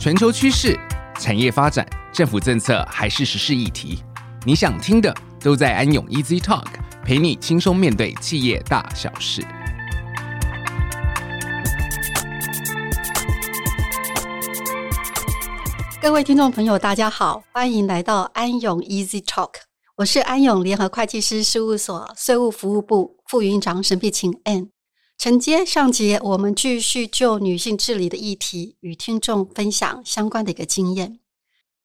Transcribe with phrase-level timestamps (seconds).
[0.00, 0.80] 全球趋势、
[1.18, 4.02] 产业发展、政府政策还是时事议题，
[4.46, 6.64] 你想听的都在安永 Easy Talk，
[7.04, 9.42] 陪你轻松面对企业大小事。
[16.00, 19.50] 各位听众朋友，大家好，欢迎来到安永 Easy Talk，
[19.96, 24.70] 我是安永联合会计师事务所税务服务部副营长沈碧琴 a n。
[25.20, 31.20] 承接上节，我们继续就女性治理的议题与听众分享相关的一个经验。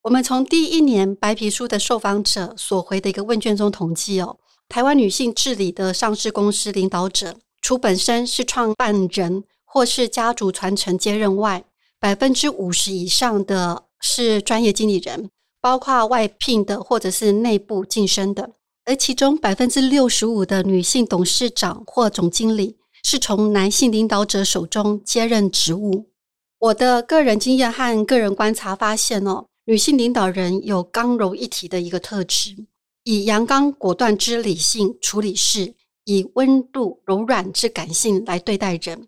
[0.04, 4.38] 我们从第一年白皮书的受访者所回的一个问卷中统计哦，
[4.70, 11.66] 台湾女性治理的上市公司领导者，除本身是创办人或是家族传承接任外，
[12.00, 15.30] 百分之五十以上的是专业经理人，
[15.60, 18.52] 包括外聘的或者是内部晋升的，
[18.86, 22.78] 而其中百分之六十五的女性董事长或总经理。
[23.08, 26.10] 是从男性领导者手中接任职务。
[26.58, 32.66] 我的个人经验和个人观察发现哦，女性领导人有刚柔一体的一个特质，
[33.04, 35.76] 以阳刚果断之理性处理事，
[36.06, 39.08] 以温度柔软之感性来对待人。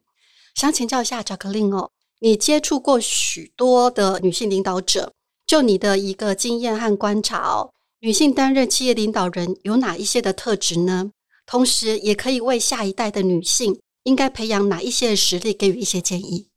[0.54, 1.90] 想请教一下巧克力哦，
[2.20, 5.12] 你接触过许多的女性领导者，
[5.48, 11.10] 就你的一个经验和观察哦，女性担任企业领导人有哪一些的特质呢？
[11.48, 13.80] 同时，也可以为下一代的女性。
[14.08, 15.54] 应该培养哪一些实力？
[15.54, 16.48] 给予一些建议。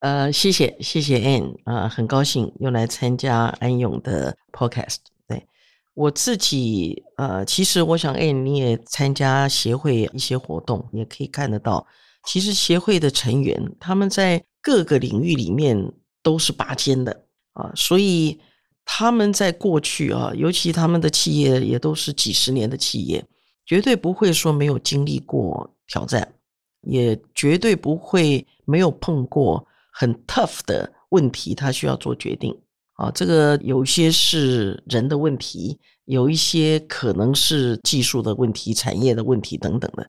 [0.00, 4.96] 呃，谢谢谢谢 Anne 啊、很高兴又来参加安永的 Podcast。
[5.28, 5.46] 对
[5.94, 11.86] 我自己，呃，其实我想，Anne 你也参加协会一些活动，也可以看得到，
[12.26, 15.92] 其实协会的成员他们在各个领域里面
[16.24, 18.40] 都是拔尖的啊、所以
[18.84, 23.24] 他们在过去啊，尤其他们的企业也都是几十年的企业，
[23.64, 26.34] 绝对不会说没有经历过挑战。
[26.86, 32.56] 也绝对不会没有碰过很 tough 的问题，他需要做决定
[32.94, 33.10] 啊。
[33.10, 40.08] 这个有些是人的问题，有一些可能是技术的问题、产业的问题等等的。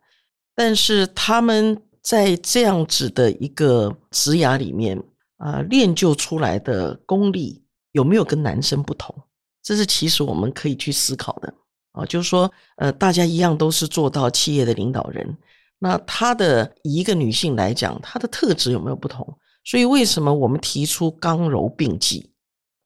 [0.56, 5.02] 但是他们在这样子的一个职涯里面
[5.38, 9.14] 啊，练就出来的功力有没有跟男生不同？
[9.62, 11.54] 这是其实我们可以去思考的
[11.92, 12.06] 啊。
[12.06, 15.38] 就是说，呃，大家一样都是做到企业的领导人。
[15.80, 19.38] 那她的一个女性来讲，她的特质有没有不同？
[19.64, 22.32] 所以为什么我们提出刚柔并济？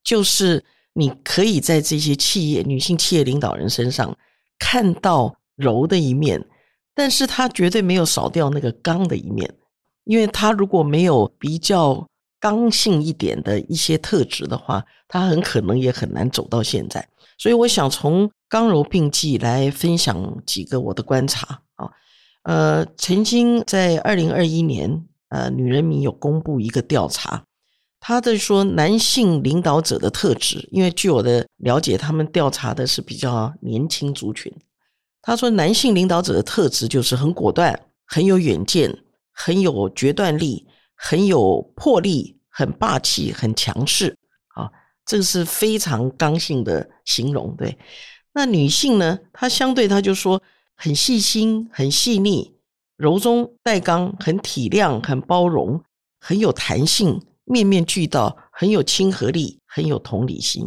[0.03, 0.63] 就是
[0.93, 4.17] 你可以在这些企业女性企业领导人身上
[4.57, 6.43] 看到柔的一面，
[6.95, 9.53] 但是她绝对没有少掉那个刚的一面，
[10.05, 12.07] 因为她如果没有比较
[12.39, 17.07] 刚性一点的一些特质的话，她很可能也很难走到现在。
[17.37, 21.61] 所以我想从刚柔并济来分享几个我的观察。
[22.49, 27.43] 呃，曾经在二零二一年，呃，女人民有公布一个调查，
[27.99, 34.51] 他在说男性领导者的特质，因为据我的了解，他们调查的是比较年轻族群。
[35.21, 38.97] 他说，男性领导者的特质就是很果断、很有远见、
[39.31, 40.65] 很有决断力、
[40.95, 44.17] 很有魄力、很霸气、很强势。
[44.55, 44.67] 啊，
[45.05, 47.55] 这个是非常刚性的形容。
[47.55, 47.77] 对，
[48.33, 50.41] 那女性呢，她相对她就说。
[50.81, 52.53] 很细心，很细腻，
[52.95, 55.83] 柔中带刚，很体谅，很包容，
[56.21, 60.65] 很有弹性，面面俱到，很有亲和力，很有同理心，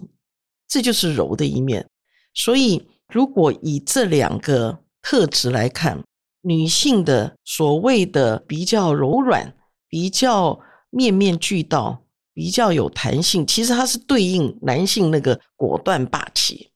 [0.69, 1.89] 这就是柔的一面。
[2.35, 6.05] 所以，如果以这两个特质来看，
[6.43, 9.57] 女性的所谓的比较柔软、
[9.89, 16.72] 比较面面俱到、比较有弹性，其实它是对应男性那个果断霸气。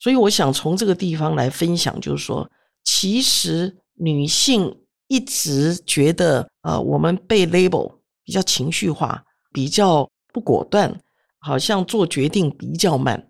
[0.00, 2.50] 所以我想从这个地方来分享，就是说，
[2.82, 4.74] 其实女性
[5.08, 9.22] 一直觉得，呃，我们被 label 比较情绪化，
[9.52, 10.98] 比较不果断，
[11.38, 13.28] 好像做决定比较慢。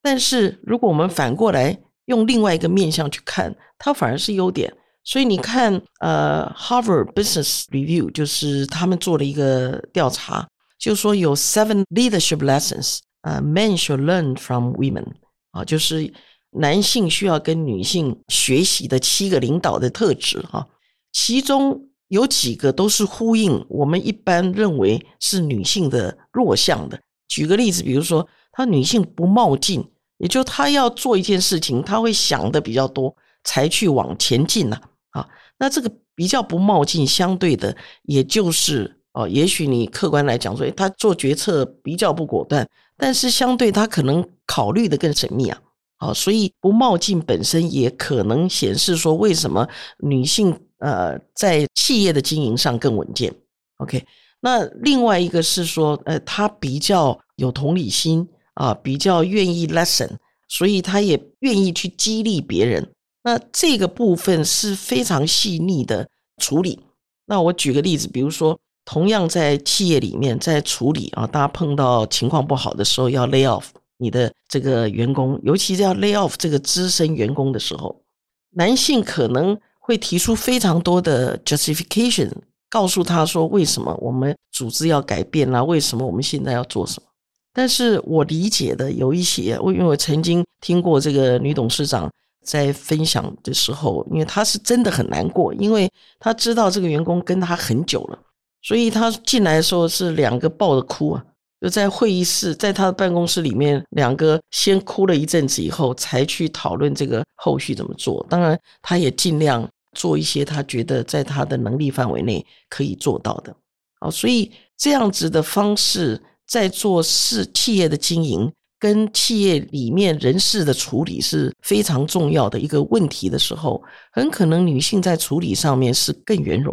[0.00, 4.72] 但是如果我们反过来用另外一个面向去看，它反而是优点。
[5.04, 10.46] 所以你看，呃，Harvard Business Review 就是他们做了一个调查，
[10.78, 15.06] 就说有 seven leadership lessons，呃，men should learn from women。
[15.50, 16.12] 啊，就是
[16.50, 20.66] 男性需要跟女性学习的七个领导的特质哈，
[21.12, 26.98] 其中有几个都是呼应我们一般认为是女性的弱项的。
[27.28, 29.84] 举个例子，比如说，她女性不冒进，
[30.16, 34.80] 也就她要做一件事情，她会想的比较多，才去往前进呐。
[35.10, 35.28] 啊，
[35.58, 42.66] 那这个比较不冒进，相对的，也就是哦，也许你客观来讲说，她做决策比较不果断。
[42.96, 45.60] 但是相对他可能考虑的更缜密啊，
[45.98, 49.68] 好，所以不冒进本身也可能显示说，为什么
[49.98, 53.32] 女性呃在企业的经营上更稳健。
[53.76, 54.04] OK，
[54.40, 60.10] 那另外一个是说，呃，他比较有同理心啊，比较愿意 lesson，
[60.48, 62.92] 所以他也愿意去激励别人。
[63.22, 66.08] 那这个部分是非常细腻的
[66.42, 66.80] 处理。
[67.26, 73.66] 那我举个例子，比如说，同样在企业里面，在处理啊，大家碰到情况不好的时候，要 lay off
[73.98, 78.02] 你的这个员工，尤其是要 lay off 这个资深员工的时候，
[78.50, 82.30] 男性可能会提出非常多的 justification，
[82.70, 87.08] 告诉他说为什么我们组织要改变啦，为什么我们现在要做什么。
[87.52, 92.10] 但是我理解的有一些，我因为我曾经听过这个女董事长。
[92.40, 95.86] 在分享的时候，因为她是真的很难过，因为
[96.18, 98.18] 她知道这个员工跟她很久了，
[98.62, 101.22] 所以她进来的时候是两个抱着哭啊，
[101.60, 108.24] 就在会议室，在他的办公室里面，两个先哭了一阵子以后，才去讨论这个后续怎么做。
[108.28, 113.54] 当然，他也尽量做一些他觉得在他的能力范围内可以做到的。
[114.00, 118.52] 好，所以这样子的方式在做事企业的经营。
[118.80, 123.82] 跟企业里面人事的处理是非常重要的一个问题的时候，
[124.12, 126.72] 很可能女性在处理上面是更圆融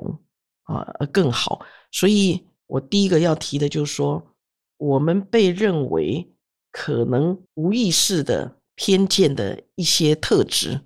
[0.65, 1.65] 啊，更好。
[1.91, 4.23] 所以我第一个要提的就是说，
[4.77, 6.27] 我们被认为
[6.71, 10.81] 可能无意识的偏见的一些特质，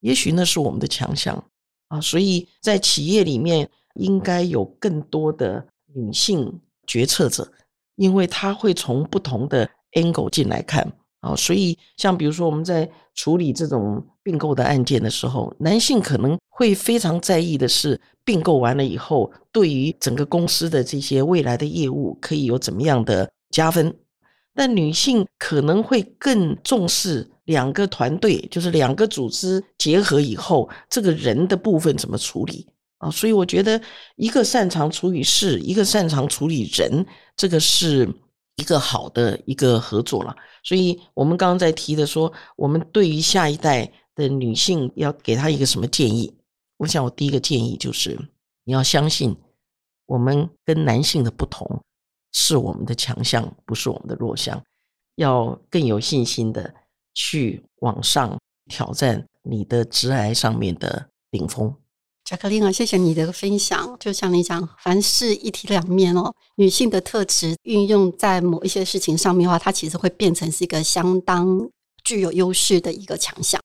[0.00, 1.44] 也许那是我们的强项
[1.88, 2.00] 啊。
[2.00, 7.52] 所以在企业里面应该有更多的女性决策者，
[7.96, 9.68] 因为她会从不同的。
[9.92, 10.86] angle 进来看
[11.20, 23.96] 啊，所以像比如说我们在处理这种并购的案件的时候，男性可能会非常在意的是并购完了以后，对于整个公司的这些未来的业务可以有怎么样的加分，
[24.54, 32.66] 但女性可能会更重视两个团队，就是两个组织结合以后，这个人的部分怎么处理
[32.98, 33.80] 啊，所以我觉得
[34.16, 38.06] 一个擅长处理事，一个擅长处理人，这个是。
[38.60, 40.34] 一个好的一个合作了，
[40.64, 46.34] 所以我们刚刚在提的说，我们对于下一代的女性要给她一个什么建议？
[46.78, 48.18] 我想我第一个建议就是，
[48.64, 49.36] 你要相信
[50.06, 51.80] 我们跟男性的不同
[52.32, 54.60] 是我们的强项，不是我们的弱项，
[55.14, 56.74] 要更有信心的
[57.14, 58.36] 去往上
[58.68, 61.72] 挑战你的职涯上面的顶峰。
[62.24, 63.96] 贾克琳啊，谢谢你的分享。
[63.98, 66.34] 就像你讲，凡事一体两面哦。
[66.56, 71.70] 女性的特质运用在某一些事情上面的话，它其实会变成是一个相当
[72.04, 73.58] 具有优势的一个强项。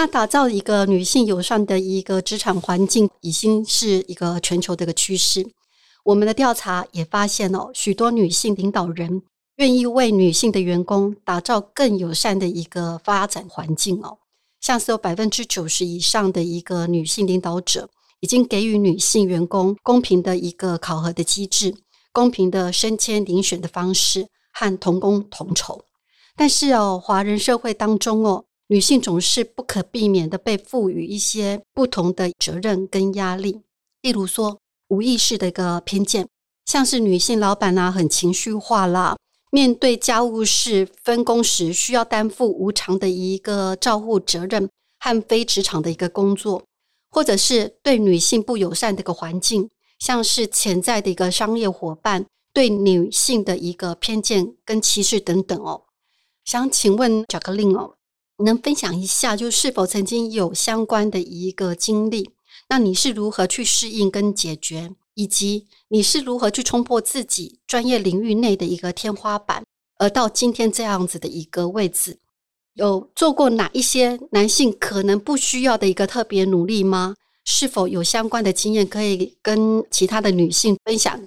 [0.00, 5.46] 那打造一个女性友善的一个职场环境，已经是一个全球的一个趋势。
[6.04, 9.20] 我们的调查也发现哦，许多女性领导人
[9.56, 14.16] 愿意为女性的员工打造更友善的一个发展环境哦。
[14.62, 21.74] 像是有百分之九十以上的一个女性领导者，已经给予女性员工公平的一个考核的机制、
[22.10, 25.84] 公平的升迁遴选的方式和同工同酬。
[26.34, 33.62] 但是哦，华人社会当中哦，女性总是不可避免的被赋予一些不同的责任跟压力，
[34.00, 36.28] 例如说无意识的一个偏见，
[36.66, 39.16] 像是女性老板啊，很情绪化啦。
[39.50, 44.70] 面对家务事分工时，需要担负无偿的一个照护责任
[45.00, 46.62] 和非职场的一个工作，
[47.10, 49.68] 或者是对女性不友善的一个环境，
[49.98, 55.82] 像是潜在的一个商业伙伴对女性的一个偏见跟歧视等等哦。
[56.44, 57.94] 想请问贾克琳哦，
[58.42, 62.30] 能分享一下，就是否曾经有相关的一个经历？
[62.68, 64.90] 那你是如何去适应跟解决？
[65.14, 69.64] 以及你是如何去冲破自己专业领域内的一个天花板，
[69.98, 72.18] 而到今天这样子的一个位置，
[72.74, 77.16] 有做过哪一些男性可能不需要的一个特别努力吗？
[77.44, 81.20] 是否有相关的经验可以跟其他的女性分享？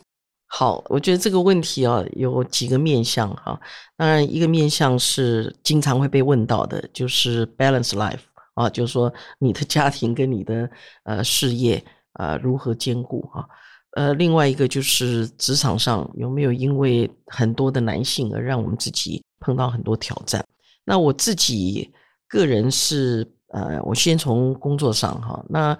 [0.56, 3.60] 好，我觉得这个问题啊，有几个面向哈。
[3.98, 8.20] 当然，一个面向是经常会被问到的，就是 balance life
[8.54, 10.70] 啊，就是说你的家庭跟你的
[11.06, 13.50] 呃事业啊如何兼顾哈。
[13.94, 20.46] 呃，另外一个就是职场上有没有因为很多的男性而让我们自己碰到很多挑战？
[20.86, 21.92] 那我自己
[22.28, 25.76] 个人是呃，我先从工作上哈，那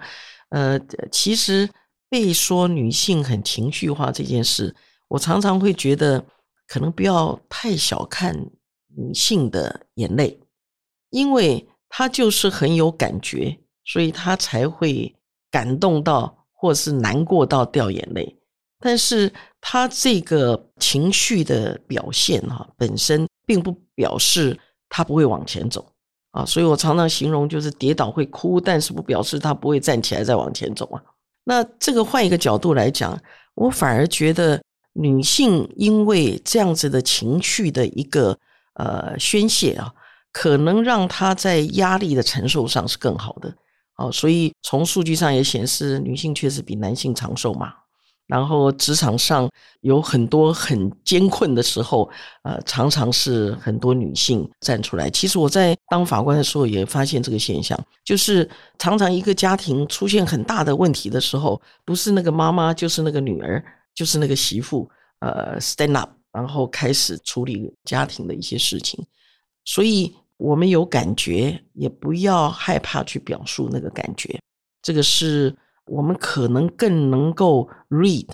[0.48, 0.80] 呃，
[1.12, 1.68] 其实
[2.08, 4.74] 被说女性很情绪化这件事，
[5.08, 6.24] 我常常会觉得
[6.66, 8.34] 可能不要太小看
[8.96, 10.40] 女性的眼泪，
[11.10, 15.14] 因为她就是很有感觉，所以她才会
[15.50, 16.38] 感动到。
[16.56, 18.34] 或是难过到掉眼泪，
[18.80, 19.30] 但是
[19.60, 24.58] 他这个情绪的表现哈，本身并不表示
[24.88, 25.86] 他不会往前走
[26.30, 31.02] 啊，所以我常常形容就是跌倒会哭，但是不表示他不会站起来再往前走啊。
[31.44, 33.20] 那这个换一个角度来讲，
[33.54, 34.62] 我反而觉得
[34.94, 38.36] 女性因为这样子的情绪的一个
[38.74, 39.92] 呃宣泄啊，
[40.32, 43.54] 可能让她在压力的承受上是更好的。
[43.96, 47.74] 哦，所以从数据上也显示，女性确实比男性长寿嘛。
[48.26, 49.50] 然后职场上
[49.82, 52.08] 有很多很艰困的时候，
[52.42, 55.10] 呃，常常是很多女性站出来。
[55.10, 63.62] 其实我在当法官的时候也发现这个现象，就是常常一个家庭出现很大的问题的时候，不是那个妈妈，就是那个女儿，
[63.94, 64.88] 就是那个媳妇，
[65.20, 69.04] 呃，stand up，然后开始处理家庭的一些事情。
[69.66, 74.40] 所以我们有感觉，也不要害怕去表述那个感觉。
[74.80, 75.54] 这个是。
[75.86, 78.28] 我们可能更能够 read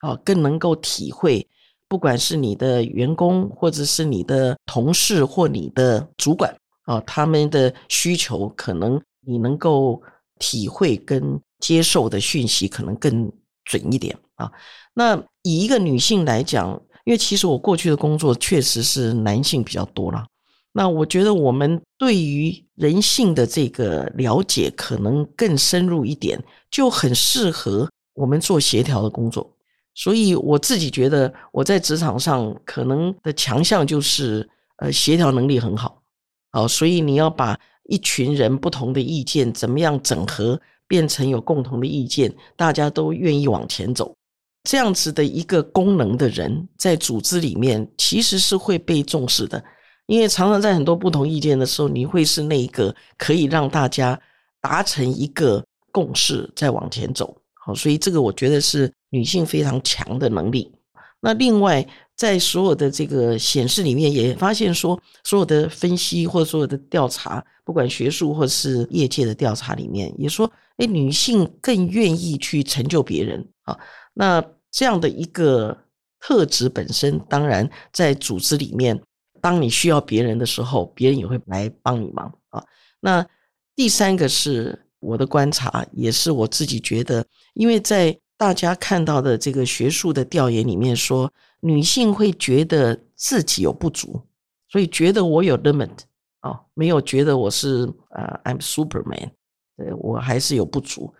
[0.00, 1.46] 啊，更能够体会，
[1.88, 10.02] 不管是你的员工，或者是你的同事，或你的主管啊，他们的需求，可能你能够
[10.38, 13.30] 体会跟接受的讯息，可能更
[13.64, 14.50] 准一点啊。
[14.94, 20.26] 那以一个女性来讲，因为其实我过去的工作确实是男性比较多了。
[20.78, 29.52] 那我觉得我们对于人性的这个了解可能更深入一点，就很适合我们做协调的工作。
[29.92, 36.00] 所以我自己觉得我在职场上可能的强项就是呃协调能力很好。
[36.52, 37.58] 好，所以你要把
[37.88, 44.14] 一群人不同的意见怎么样整合，变成有共同的意见，大家都愿意往前走，
[44.62, 49.60] 这样子的一个功能的人在组织里面其实是会被重视的。
[50.08, 54.18] 因为常常在很多不同意见的时候，你会是那一个可以让大家
[54.58, 55.62] 达成一个
[55.92, 57.36] 共识，再往前走。
[57.52, 60.72] 好，所以这个我觉得是女性非常强的能力。
[61.20, 61.86] 那另外，
[62.16, 73.78] 在所有的这个显示里面，也发现说，所有的分析或者所有的调查，不管学术或是业界的调查里面，也说，哎，女性更愿意去成就别人啊。
[74.14, 75.76] 那这样的一个
[76.18, 78.98] 特质本身，当然在组织里面。
[79.40, 82.64] 当你需要别人的时候，别人也会来帮你忙啊。
[83.00, 83.26] 那
[83.74, 94.20] 第三个是我的观察，也是我自己觉得，因为在大家看到的这个学术的调研里面说，女性会觉得自己有不足，
[94.68, 95.90] 所以觉得我有 limit
[96.40, 99.30] 啊，没有觉得我是呃 I'm Superman，
[99.76, 101.12] 对，我还是有不足。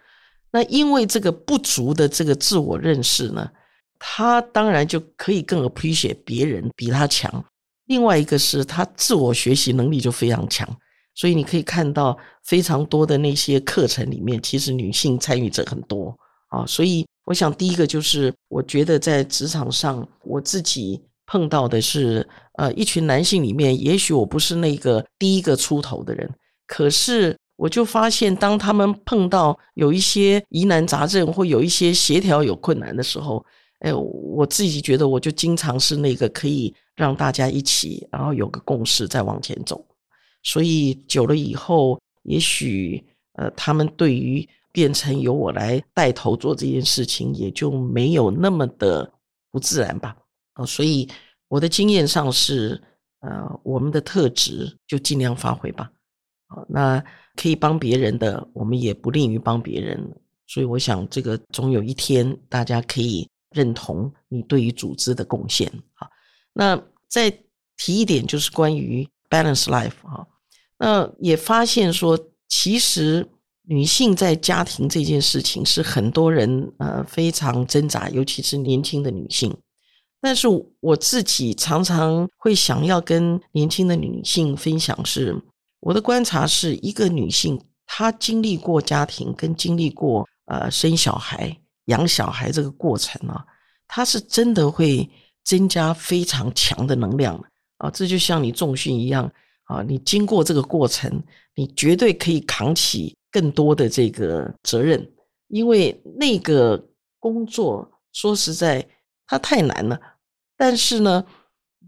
[0.51, 3.51] 那因为这个不足的这个自我认识呢，
[3.99, 7.45] 她当然就可以更 appreciate 别人比她强。
[7.89, 10.69] 另外一个是他自我学习能力就非常强，
[11.15, 16.17] 所以你可以看到非常多的那些课程里面，其实女性参与者很多
[16.49, 16.65] 啊。
[16.67, 22.27] 所以我想第一个就是，我觉得在职场上我自己碰到的是，
[22.59, 26.31] 呃，一群男性里面，也许我不是那个第一个出头的人，
[26.67, 33.45] 可是我就发现，当他们碰到有一些疑难杂症或有一些协调有困难的时候，
[33.81, 36.75] 哎，我自己觉得我就经常是那个可以。
[36.99, 39.87] 让大家一起，然后有个共识，再往前走。
[40.43, 43.01] 所以久了以后，也许
[43.35, 49.09] 呃，他们对于变成由我来带头做这件事情，也就没有那么的
[49.53, 50.17] 不自然吧。
[50.57, 51.09] 哦，所以
[51.47, 52.83] 我的经验上是，
[53.21, 55.89] 呃，我们的特质就尽量发挥吧。
[56.49, 57.01] 好，那
[57.37, 60.05] 可以帮别人的，我们也不吝于帮别人。
[60.49, 65.71] 所以我想，这个总有一天，大家可以认同你对于组织的贡献。
[65.95, 66.09] 好。
[66.53, 67.31] 那再
[67.77, 70.27] 提一点，就是关于 balance life 啊，
[70.79, 73.25] 那也发现说，其实
[73.63, 79.57] 女性在家庭这件事情是很多人呃非常挣扎，尤其是年轻的女性。
[80.21, 80.49] 但是
[80.81, 85.41] 我自己常常会想要跟年轻的女性分享，是
[85.79, 91.57] 我的观察是一个女性她经历过家庭跟经历过呃生小孩、
[91.89, 93.45] 养小孩这个过程啊，
[93.87, 95.07] 它是真的会。
[95.45, 97.35] 增加非常强的能量
[97.79, 97.89] 啊！
[97.89, 99.33] 这就像你重训一样
[99.65, 99.83] 啊！
[99.83, 101.11] 你经过这个过程，
[101.55, 105.11] 你绝对可以扛起更多的这个责任，
[105.47, 106.79] 因为那个
[107.19, 108.87] 工作说实在，
[109.27, 109.99] 它太难了。
[110.55, 111.25] 但是呢，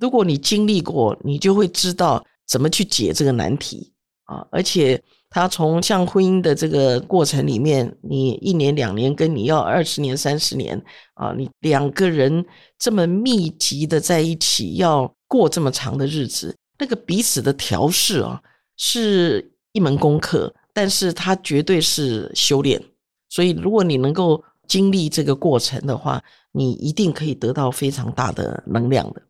[0.00, 3.92] 如果你经历过，你就会知道怎么去解这个难题
[4.24, 4.48] 啊！
[4.50, 5.04] 而且。
[5.30, 10.80] 他从像婚姻的这个过程里面，你一年两年跟你要二十年三十年
[11.14, 12.44] 啊，你两个人
[12.78, 18.42] 这么密集的在一起，要过这么长的日子，那个彼此的调试啊，
[18.76, 22.82] 是一门功课，但是它绝对是修炼。
[23.28, 26.20] 所以，如果你能够经历这个过程的话，
[26.50, 29.22] 你一定可以得到非常大的能量的。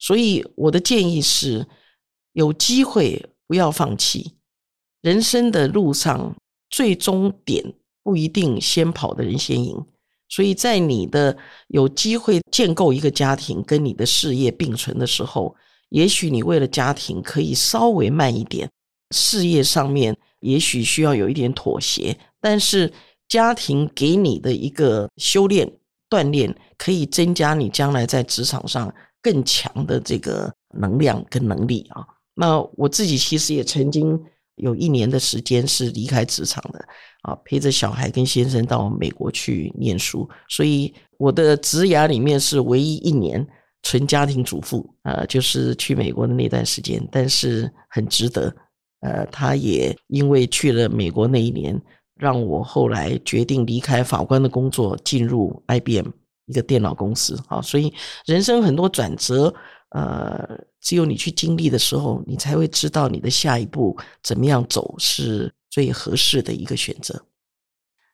[0.00, 1.64] 所以，我的建议是，
[2.32, 4.32] 有机会不要放弃。
[5.04, 6.34] 人生的路上，
[6.70, 7.62] 最终点
[8.02, 9.84] 不一定先跑的人先赢，
[10.30, 11.36] 所以在你的
[11.68, 15.54] 有机会建构一个家庭跟你的事业并存的时候，
[15.90, 18.66] 也许你为了家庭可以稍微慢一点，
[19.14, 22.90] 事业上面也许需要有一点妥协，但是
[23.28, 25.70] 家庭给你的一个修炼
[26.08, 32.06] 锻炼，可以增加你将来在职场上更强的这个能量跟能力啊。
[32.34, 34.18] 那我自己其实也曾经。
[34.56, 36.78] 有一年的时间是离开职场的
[37.22, 43.44] 啊，陪着小孩跟先生到美国去念书，所以我的职涯里面是唯一一年
[43.82, 48.54] 纯家庭主妇啊，就是去美国的那段时间，但是很值得。
[49.00, 51.78] 呃，他也因为去了美国那一年，
[52.16, 56.06] 让我后来决定离开法官的工作，进入 IBM
[56.46, 57.92] 一个电脑公司啊，所以
[58.24, 59.54] 人生很多转折。
[59.94, 67.24] 呃，只有你去经历的时候，你才会知道你的下一步怎么样走是最合适的一个选择。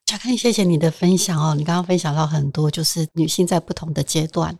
[0.04, 1.54] 嘉肯，谢谢你的分享哦。
[1.54, 4.54] 你刚刚分享到很多，就是女性在不同的阶段，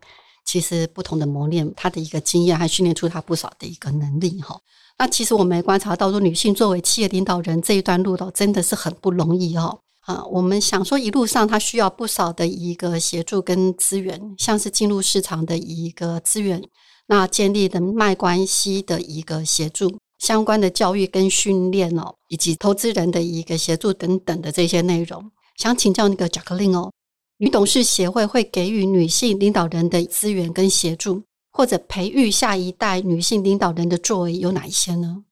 [0.47, 4.59] 其实不同的磨练，她的一个经验，还训练出她不少的一个能力哈。
[4.99, 9.81] 那其实我们观察到，说女性作为企业领导人这一段路道，真的是很不容易哦。
[10.07, 16.63] 啊，我们想说，一路上她需要不少的一个协助跟资源，像是进入市场的一个资源。
[17.11, 26.93] 那建立人脉关系的一个协助，相关的教育跟训练哦，以及投资人的一个协助等等的这些内容，想请教那个 Jacqueline 哦，
[27.39, 35.25] 女董事协会会给予女性领导人的资源跟协助，或者培育下一代女性领导人的作为有哪一些呢？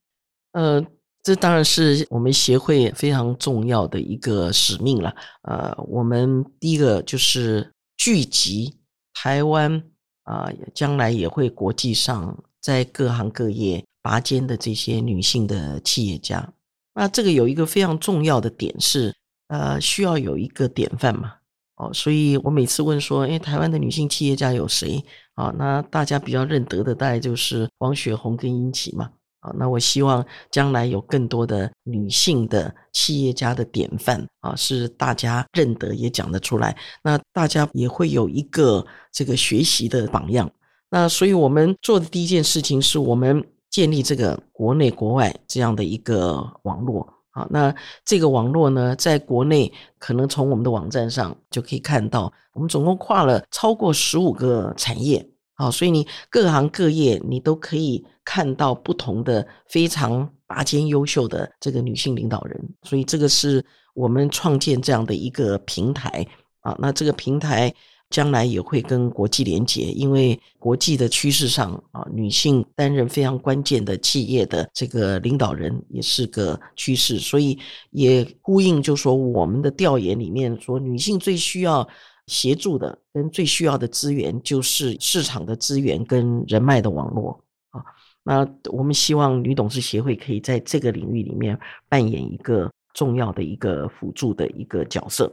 [0.54, 0.84] 呃，
[1.22, 5.14] 这当然是我们协会非常重要的一个使命了。
[5.42, 8.80] 呃，我们第一个就是聚集
[9.14, 9.80] 台湾。
[10.28, 16.46] 啊，将来也会国际上在各行各业拔尖的这些女性的企业家。
[16.94, 19.14] 那这个有一个非常重要的点是，
[19.48, 21.32] 呃，需要有一个典范嘛。
[21.76, 25.02] 哦，所以我每次问说，诶，台湾的女性企业家有谁？
[25.34, 29.10] 啊，那大家比较认得的大概就是王雪红跟殷琦嘛。
[29.40, 36.76] 啊，那我希望将来有更多的女性的企业家的典范啊，是大家认得也讲得出来。
[37.02, 40.50] 那大家也会有一个这个学习的榜样。
[40.90, 47.46] 那所以我们做的第一件事情是我们建立这个国内国外这样的一个网络啊。
[47.50, 47.72] 那
[48.04, 55.24] 这个网络呢，在国内可能从我们的网站上就可以看到，我们总共跨了超过十五个产业。
[55.58, 66.24] 好，所以你各行各业你都可以看到不同的非常拔尖优秀的这个女性领导人，所以这个是我们创建这样的一个平台
[66.60, 66.76] 啊。
[66.78, 67.74] 那这个平台
[68.08, 77.58] 将来也会跟国际连结，因为国际的趋势上啊，女性担任非常关键的企业的这个领导人也是个趋势，所以
[77.90, 81.88] 也呼应就说我们的调研里面说，女性最需要。
[82.28, 87.82] 协助的跟最需要的资源就是市场的资源跟人脉的网络啊。
[88.22, 95.32] 那我们希望女董事协会可以在这个领域里面扮演一个重要的一个辅助的一个角色。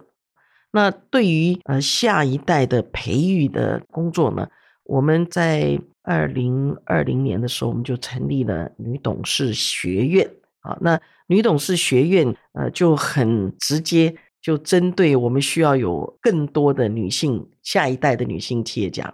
[0.72, 4.48] 那对于呃下一代的培育的工作呢，
[4.84, 10.30] 我们在二零二零年的时候，我们就成立了女董事学院
[10.62, 10.78] 啊。
[10.80, 14.16] 那女董事学院呃就很直接。
[14.46, 19.12] 就针对我们需要有更多的女性，下一代的女性企业家，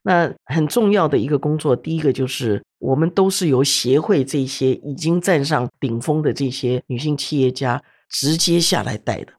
[0.00, 9.34] 那很重要的一个工作，第一个就是我们都是由协会这些已经站上顶峰的这些女性企业家直接下来带的。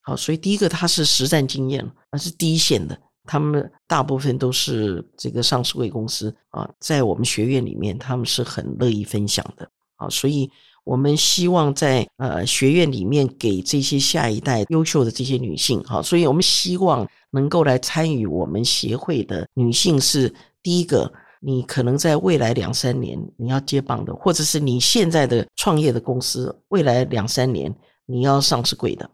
[0.00, 9.70] 好，所以第一个他是实战经验，那是第一线的，他们大部分都是这个上市贵公司啊，在我们学院里面，他们是很乐意分享的。
[9.94, 10.50] 好，所以。
[10.88, 27.70] 我们希望在呃学院里面给这些下一代优秀的这些女性，好，所以我们希望能够来参与我们协会的女性是第一个，你可能在未来两三年你要接棒的，或者是你现在的创业的公司未来两三年
[28.06, 29.10] 你要上市柜的，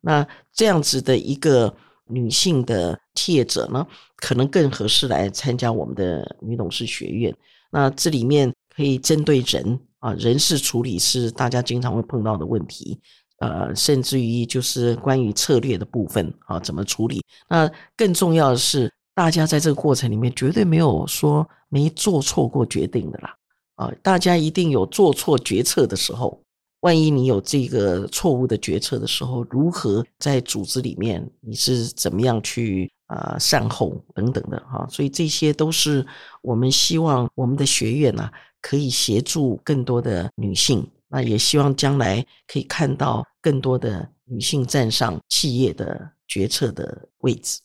[0.00, 1.74] 那这样子的一个
[2.06, 3.84] 女性的企业者呢，
[4.14, 7.34] 可能更合适来参加我们的女董事学院。
[7.72, 9.80] 那这里面可以针对人。
[10.06, 12.96] 啊，人事处理是大家经常会碰到的问题，
[13.40, 17.20] 呃，甚至于就是关于策略的部分啊，怎么处理？
[17.48, 23.34] 那更重要的是，大家在这个过程里面绝对没有说没做错过决定的啦，
[23.74, 26.40] 啊，大家一定有做错决策的时候。
[26.80, 34.86] 万一你有这个错误的决策的时候，如何在组织里面你是怎么样去啊善后等等的哈？
[34.88, 36.06] 所以这些都是
[36.42, 38.30] 我们希望我们的学院呐。
[38.66, 47.60] 可以协助更多的女性，那也希望将来可以看到更多的女性站上企业的决策的位置。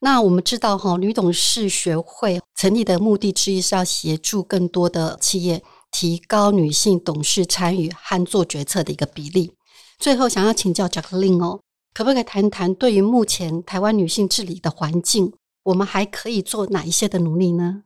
[0.00, 5.62] 那我们知道哈，女董事学会成立的目的之一是要协助更多的企业
[5.92, 9.52] 提高女性董事参与和做决策的一个比例。
[9.96, 11.60] 最后，想要请教 Jacqueline 哦，
[11.94, 17.84] 可不可以谈谈对于目前台湾女性治理的环境，我们还可以做哪一些的努力呢？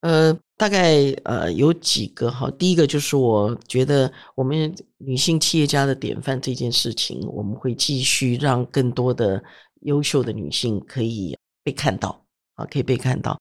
[0.00, 9.42] 呃，大概呃有几个哈，第一个就是我觉得我们女性企业家的典范这件事情，我们会继续让更多的。
[9.84, 13.38] 优秀的女性可以被看到啊，可以被看到。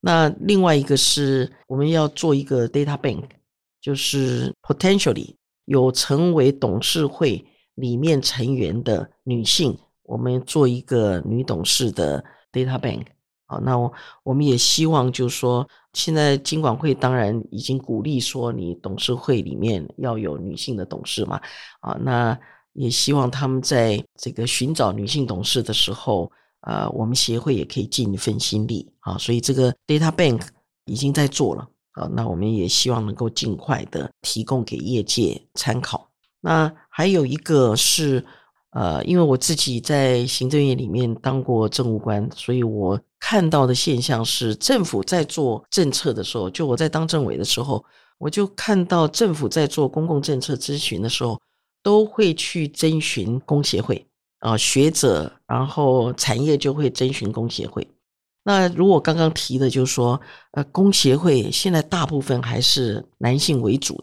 [0.00, 3.22] 那另外一个是我们要做一个 data bank，
[3.80, 7.46] 就是 potentially 有成为董事会
[7.76, 13.04] 里面成员的女性，我们做一个女董事的 data bank。
[13.46, 21.40] 好，那我我们也希望就是说，现在金管会当然已经鼓励说，你董事会里面要有女性的董事嘛。
[21.80, 22.38] 啊，那。
[22.76, 26.28] 也希望他们在这个寻找女性董事的时候，
[26.62, 29.16] 呃，我们协会也可以尽一份心力啊。
[29.16, 30.40] 所以这个 data bank
[30.86, 32.10] 已经在做了啊。
[32.12, 36.10] 那我们也希望能够尽快的提供给业界参考。
[36.40, 38.24] 那还有一个是，
[38.70, 47.82] 呃，因为我自己在行政院里面当过政务官，所以我看到的现象是，政府在做政策的时候，就我在当政委的时候，
[48.18, 51.40] 我就看到政府在做公共政策咨询的时候。
[51.84, 54.06] 都会去征询工协会
[54.38, 57.86] 啊，学者，然后产业就会征询工协会。
[58.42, 60.18] 那如果刚刚提的，就是说，
[60.52, 64.02] 呃，工协会现在大部分还是男性为主。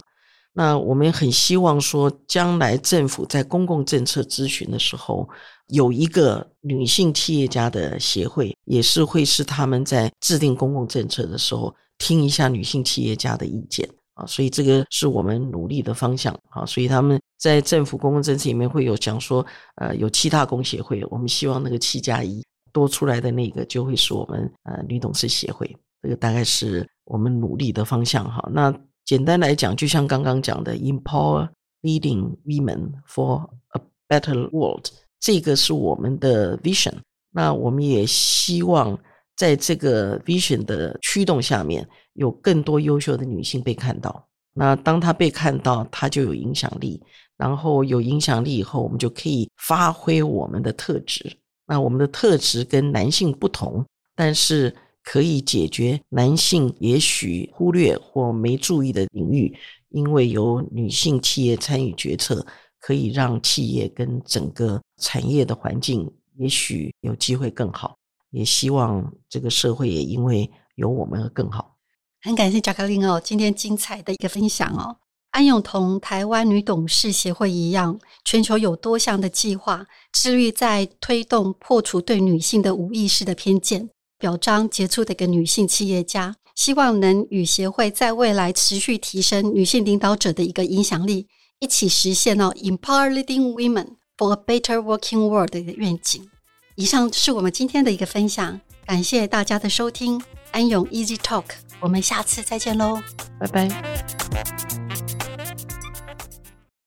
[0.53, 5.27] 那我们很希望说，将来政府在公共政策咨询的时候，
[5.67, 14.25] 有一个女性企业家的协会，也是会是他们在制定公共政策的时候，听一下女性企业家的意见啊。
[14.25, 16.65] 所以这个是我们努力的方向啊。
[16.65, 17.19] 所以他们。
[17.41, 19.43] 在政府公共政策里面会有讲说，
[19.77, 22.39] 呃，有七大工协会，我们希望那个七加一
[22.71, 28.47] 多出来的那个就会是我们呃女董事协会，这个大概是我们努力的方向哈。
[28.53, 28.71] 那
[29.11, 31.49] 简单来讲，就像刚刚讲的，Empower
[31.81, 34.85] Leading Women for a Better World，
[35.19, 36.93] 这个是我们的 vision。
[37.29, 38.97] 那我们也希望
[39.35, 44.25] 在这个 vision 的驱动下面，有更多优秀的女性被看到。
[44.53, 47.03] 那当她被看到，她就有影响力。
[47.35, 51.37] 然后有影响力以后，我们就可以发挥我们的特质。
[51.67, 59.55] 那我们的特质跟男性不同，但是可以解决男性也许忽略或没注意的领域。
[59.89, 62.45] 因为有女性企业参与决策，
[62.79, 67.97] 可以让企业跟整个产业的环境也许有机会更好。
[68.29, 71.75] 也希望这个社会也因为有我们而更好。
[72.21, 74.95] 很感谢 Jacqueline 哦，今天精彩的一个分享哦。
[75.31, 83.89] 安永同台湾女董事协会一样，全球有多项的计划，致力在推动破除对女性的无意识的偏见，
[84.21, 91.27] 表彰杰出的一个女性企业家，希望能与协会在未来持续提升女性领导者的一个影响力，
[91.59, 96.29] 一起实现哦 Empower Leading Women for a Better Working World 的愿景。
[96.75, 101.45] 以上是我们今天的一个分享，感谢大家的收听，安永 Easy Talk，
[101.79, 103.01] 我们下次再见喽，
[103.39, 104.80] 拜拜。